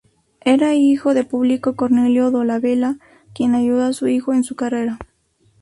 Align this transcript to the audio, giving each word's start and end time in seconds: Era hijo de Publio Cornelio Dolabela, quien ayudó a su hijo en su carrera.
Era 0.43 0.73
hijo 0.73 1.13
de 1.13 1.23
Publio 1.23 1.59
Cornelio 1.61 2.31
Dolabela, 2.31 2.97
quien 3.35 3.53
ayudó 3.53 3.83
a 3.85 3.93
su 3.93 4.07
hijo 4.07 4.33
en 4.33 4.43
su 4.43 4.55
carrera. 4.55 4.97